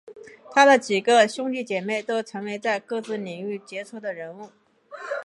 [0.49, 4.49] 他的几个兄弟姐妹都成为在各自领域杰出的人物。